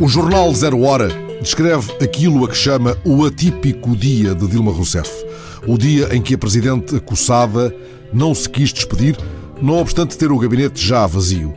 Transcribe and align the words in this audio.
O 0.00 0.06
jornal 0.06 0.54
Zero 0.54 0.82
Hora 0.82 1.08
descreve 1.42 1.92
aquilo 2.00 2.44
a 2.44 2.48
que 2.48 2.56
chama 2.56 2.96
o 3.04 3.24
atípico 3.24 3.96
dia 3.96 4.32
de 4.32 4.46
Dilma 4.46 4.70
Rousseff. 4.70 5.10
O 5.66 5.76
dia 5.76 6.14
em 6.14 6.22
que 6.22 6.34
a 6.34 6.38
Presidente 6.38 6.94
acossada 6.94 7.74
não 8.12 8.32
se 8.32 8.48
quis 8.48 8.72
despedir, 8.72 9.16
não 9.60 9.80
obstante 9.80 10.16
ter 10.16 10.30
o 10.30 10.38
gabinete 10.38 10.80
já 10.80 11.04
vazio. 11.04 11.52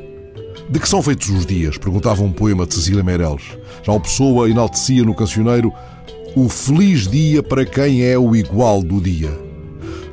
De 0.67 0.79
que 0.79 0.89
são 0.89 1.03
feitos 1.03 1.29
os 1.29 1.45
dias? 1.45 1.77
Perguntava 1.77 2.23
um 2.23 2.31
poema 2.31 2.65
de 2.65 2.73
Cecília 2.73 3.03
Meirelles. 3.03 3.43
Já 3.83 3.93
o 3.93 3.99
Pessoa 3.99 4.49
enaltecia 4.49 5.03
no 5.03 5.13
cancioneiro 5.13 5.71
o 6.35 6.49
feliz 6.49 7.07
dia 7.07 7.43
para 7.43 7.63
quem 7.63 8.03
é 8.03 8.17
o 8.17 8.35
igual 8.35 8.81
do 8.81 8.99
dia. 8.99 9.29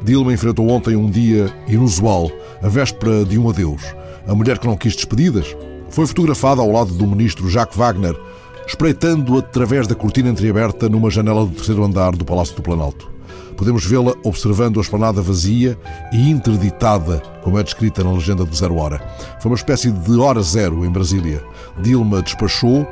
Dilma 0.05 0.35
enfrentou 0.35 0.69
ontem 0.69 0.95
um 0.97 1.11
dia 1.11 1.51
inusual, 1.67 2.31
a 2.61 2.69
véspera 2.69 3.25
de 3.25 3.39
um 3.39 3.49
adeus. 3.49 3.83
A 4.27 4.35
mulher 4.35 4.59
que 4.59 4.67
não 4.67 4.77
quis 4.77 4.95
despedidas 4.95 5.57
foi 5.91 6.07
fotografada 6.07 6.61
ao 6.61 6.71
lado 6.71 6.93
do 6.93 7.07
ministro 7.07 7.49
Jacques 7.49 7.77
Wagner, 7.77 8.19
espreitando 8.67 9.39
através 9.39 9.87
da 9.87 9.95
cortina 9.95 10.29
entreaberta 10.29 10.89
numa 10.89 11.11
janela 11.11 11.45
do 11.45 11.53
terceiro 11.53 11.85
andar 11.85 12.15
do 12.15 12.25
Palácio 12.25 12.55
do 12.55 12.63
Planalto. 12.63 13.11
Podemos 13.57 13.85
vê-la 13.85 14.15
observando 14.23 14.79
a 14.79 14.83
esplanada 14.83 15.21
vazia 15.21 15.77
e 16.13 16.31
interditada, 16.31 17.21
como 17.43 17.59
é 17.59 17.63
descrita 17.63 18.05
na 18.05 18.13
legenda 18.13 18.45
do 18.45 18.55
Zero 18.55 18.77
Hora. 18.77 19.03
Foi 19.41 19.51
uma 19.51 19.57
espécie 19.57 19.91
de 19.91 20.17
hora 20.17 20.41
zero 20.43 20.85
em 20.85 20.91
Brasília. 20.91 21.43
Dilma 21.81 22.23
despachou, 22.23 22.87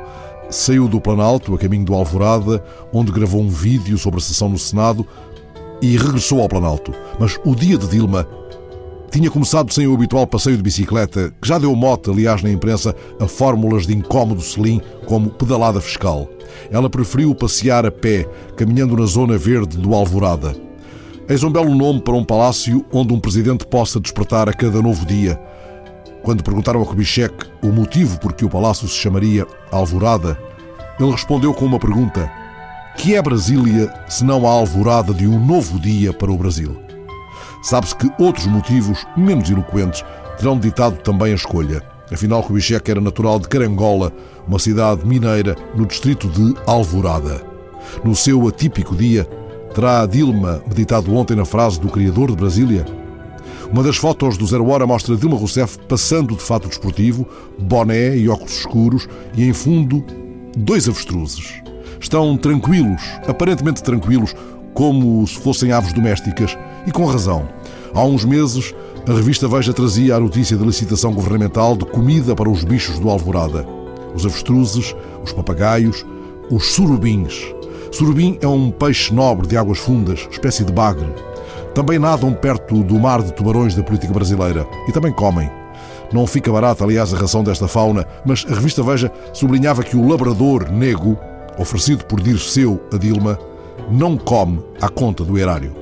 saiu 0.49 0.89
do 0.89 0.99
Planalto, 0.99 1.55
a 1.55 1.57
caminho 1.57 1.85
do 1.85 1.93
Alvorada, 1.93 2.61
onde 2.91 3.13
gravou 3.13 3.41
um 3.41 3.49
vídeo 3.49 3.97
sobre 3.97 4.19
a 4.19 4.21
sessão 4.21 4.49
no 4.49 4.57
Senado 4.57 5.07
e 5.81 5.95
regressou 5.95 6.41
ao 6.41 6.49
Planalto. 6.49 6.93
Mas 7.17 7.39
o 7.45 7.55
dia 7.55 7.77
de 7.77 7.87
Dilma 7.87 8.27
tinha 9.11 9.31
começado 9.31 9.73
sem 9.73 9.87
o 9.87 9.93
habitual 9.93 10.27
passeio 10.27 10.57
de 10.57 10.63
bicicleta, 10.63 11.33
que 11.41 11.47
já 11.47 11.57
deu 11.57 11.75
mote, 11.75 12.09
aliás, 12.09 12.43
na 12.43 12.49
imprensa, 12.49 12.95
a 13.19 13.27
fórmulas 13.27 13.87
de 13.87 13.95
incómodo 13.95 14.41
selim 14.41 14.81
como 15.05 15.29
pedalada 15.29 15.79
fiscal. 15.79 16.27
Ela 16.69 16.89
preferiu 16.89 17.33
passear 17.33 17.85
a 17.85 17.91
pé, 17.91 18.27
caminhando 18.55 18.97
na 18.97 19.05
zona 19.05 19.37
verde 19.37 19.77
do 19.77 19.93
Alvorada. 19.93 20.55
Eis 21.29 21.43
um 21.43 21.51
belo 21.51 21.73
nome 21.75 22.01
para 22.01 22.15
um 22.15 22.23
palácio 22.23 22.85
onde 22.91 23.13
um 23.13 23.19
presidente 23.19 23.65
possa 23.65 23.99
despertar 23.99 24.47
a 24.49 24.53
cada 24.53 24.81
novo 24.81 25.05
dia. 25.05 25.39
Quando 26.23 26.43
perguntaram 26.43 26.81
a 26.81 26.85
Kubitschek 26.85 27.33
o 27.61 27.67
motivo 27.67 28.19
por 28.19 28.33
que 28.33 28.45
o 28.45 28.49
palácio 28.49 28.87
se 28.87 28.95
chamaria 28.95 29.47
Alvorada, 29.71 30.37
ele 30.99 31.11
respondeu 31.11 31.53
com 31.53 31.65
uma 31.65 31.79
pergunta: 31.79 32.29
Que 32.97 33.15
é 33.15 33.21
Brasília 33.21 33.93
se 34.09 34.25
não 34.25 34.47
a 34.47 34.51
alvorada 34.51 35.13
de 35.13 35.27
um 35.27 35.43
novo 35.45 35.79
dia 35.79 36.11
para 36.11 36.31
o 36.31 36.37
Brasil? 36.37 36.86
Sabe-se 37.61 37.95
que 37.95 38.09
outros 38.19 38.45
motivos, 38.47 39.05
menos 39.15 39.49
eloquentes, 39.49 40.03
terão 40.37 40.57
ditado 40.59 40.97
também 40.97 41.31
a 41.31 41.35
escolha. 41.35 41.83
Afinal, 42.11 42.41
Kubitschek 42.43 42.89
era 42.89 43.01
natural 43.01 43.39
de 43.39 43.47
Carangola, 43.49 44.13
uma 44.47 44.59
cidade 44.59 45.05
mineira 45.05 45.55
no 45.75 45.85
distrito 45.85 46.27
de 46.29 46.55
Alvorada. 46.65 47.41
No 48.03 48.15
seu 48.15 48.47
atípico 48.47 48.95
dia, 48.95 49.27
terá 49.73 50.05
Dilma 50.05 50.61
meditado 50.67 51.13
ontem 51.13 51.35
na 51.35 51.45
frase 51.45 51.79
do 51.79 51.89
criador 51.89 52.29
de 52.29 52.37
Brasília? 52.37 52.85
Uma 53.71 53.83
das 53.83 53.97
fotos 53.97 54.37
do 54.37 54.47
Zero 54.47 54.69
Hora 54.69 54.87
mostra 54.87 55.17
Dilma 55.17 55.35
Rousseff 55.35 55.77
passando 55.89 56.35
de 56.35 56.41
fato 56.41 56.69
desportivo, 56.69 57.27
boné 57.59 58.15
e 58.15 58.29
óculos 58.29 58.59
escuros 58.59 59.09
e, 59.35 59.43
em 59.43 59.51
fundo, 59.51 60.03
dois 60.55 60.87
avestruzes. 60.87 61.61
Estão 61.99 62.37
tranquilos, 62.37 63.01
aparentemente 63.27 63.83
tranquilos, 63.83 64.33
como 64.77 65.25
se 65.25 65.39
fossem 65.39 65.71
aves 65.71 65.91
domésticas, 65.91 66.55
e 66.85 66.91
com 66.91 67.03
razão. 67.03 67.49
Há 67.95 68.03
uns 68.03 68.23
meses, 68.23 68.75
a 69.09 69.11
revista 69.11 69.47
Veja 69.47 69.73
trazia 69.73 70.13
a 70.13 70.19
notícia 70.19 70.55
da 70.55 70.63
licitação 70.63 71.11
governamental 71.15 71.75
de 71.75 71.83
comida 71.83 72.35
para 72.35 72.47
os 72.47 72.63
bichos 72.63 72.99
do 72.99 73.09
Alvorada. 73.09 73.67
Os 74.13 74.23
avestruzes, 74.23 74.95
os 75.23 75.33
papagaios, 75.33 76.05
os 76.51 76.67
surubins. 76.67 77.43
Surubim 77.91 78.37
é 78.39 78.47
um 78.47 78.69
peixe 78.69 79.11
nobre 79.11 79.47
de 79.47 79.57
águas 79.57 79.79
fundas, 79.79 80.27
espécie 80.29 80.63
de 80.63 80.71
bagre. 80.71 81.11
Também 81.73 81.97
nadam 81.97 82.31
perto 82.31 82.83
do 82.83 82.99
mar 82.99 83.23
de 83.23 83.33
tubarões 83.33 83.73
da 83.73 83.81
política 83.81 84.13
brasileira 84.13 84.67
e 84.87 84.91
também 84.91 85.11
comem. 85.11 85.49
Não 86.13 86.27
fica 86.27 86.51
barata, 86.51 86.83
aliás, 86.83 87.11
a 87.15 87.17
ração 87.17 87.43
desta 87.43 87.67
fauna, 87.67 88.05
mas 88.23 88.45
a 88.47 88.53
revista 88.53 88.83
Veja 88.83 89.11
sublinhava 89.33 89.81
que 89.81 89.97
o 89.97 90.07
labrador 90.07 90.71
nego, 90.71 91.17
oferecido 91.57 92.05
por 92.05 92.21
Dirceu 92.21 92.79
a 92.93 92.97
Dilma, 92.97 93.39
não 93.89 94.17
come 94.17 94.59
à 94.81 94.89
conta 94.89 95.23
do 95.23 95.37
erário. 95.37 95.73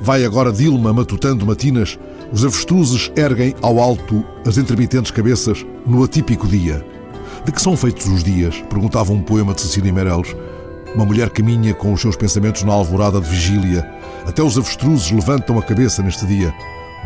Vai 0.00 0.24
agora 0.24 0.52
Dilma 0.52 0.92
matutando 0.92 1.46
matinas, 1.46 1.98
os 2.32 2.44
avestruzes 2.44 3.10
erguem 3.16 3.54
ao 3.62 3.78
alto 3.78 4.24
as 4.46 4.56
intermitentes 4.56 5.10
cabeças 5.10 5.64
no 5.86 6.02
atípico 6.02 6.46
dia. 6.46 6.84
De 7.44 7.52
que 7.52 7.62
são 7.62 7.76
feitos 7.76 8.06
os 8.06 8.24
dias? 8.24 8.62
Perguntava 8.68 9.12
um 9.12 9.22
poema 9.22 9.54
de 9.54 9.60
Cecília 9.60 9.92
Meirelles. 9.92 10.34
Uma 10.94 11.04
mulher 11.04 11.30
caminha 11.30 11.74
com 11.74 11.92
os 11.92 12.00
seus 12.00 12.16
pensamentos 12.16 12.62
na 12.62 12.72
alvorada 12.72 13.20
de 13.20 13.28
vigília. 13.28 13.88
Até 14.26 14.42
os 14.42 14.58
avestruzes 14.58 15.10
levantam 15.10 15.58
a 15.58 15.62
cabeça 15.62 16.02
neste 16.02 16.26
dia. 16.26 16.52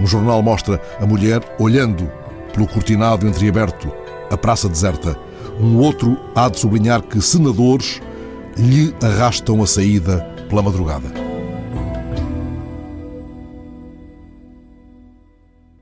Um 0.00 0.06
jornal 0.06 0.42
mostra 0.42 0.80
a 0.98 1.04
mulher 1.04 1.42
olhando 1.58 2.10
pelo 2.54 2.66
cortinado 2.66 3.26
entreaberto, 3.26 3.92
a 4.30 4.36
praça 4.36 4.68
deserta. 4.68 5.16
Um 5.60 5.76
outro 5.76 6.16
há 6.34 6.48
de 6.48 6.58
sublinhar 6.58 7.02
que 7.02 7.20
senadores 7.20 8.00
lhe 8.60 8.94
arrastam 9.02 9.62
a 9.62 9.66
saída 9.66 10.20
pela 10.48 10.62
madrugada. 10.62 11.19